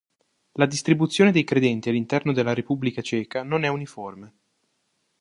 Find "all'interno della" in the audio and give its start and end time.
1.89-2.55